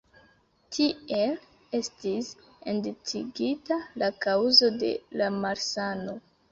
Tiel 0.77 1.33
estis 1.81 2.31
identigita 2.73 3.81
la 4.05 4.13
kaŭzo 4.27 4.75
de 4.87 4.95
la 5.23 5.35
malsano. 5.43 6.23